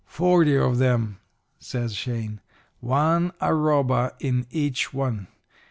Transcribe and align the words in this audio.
"'Forty 0.07 0.57
of 0.57 0.81
'em,' 0.81 1.19
says 1.59 1.93
Shane. 1.93 2.41
'One 2.79 3.33
arroba 3.39 4.13
in 4.19 4.47
each 4.49 4.91
one. 4.91 5.27